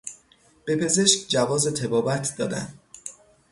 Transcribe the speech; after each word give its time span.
به 0.65 0.75
پزشک 0.75 1.25
جواز 1.29 1.73
طبابت 1.73 2.35
دادن 2.37 2.73